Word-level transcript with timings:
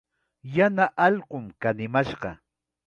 Yana 0.55 0.85
allqum 1.07 1.45
kanimashqa. 1.61 2.29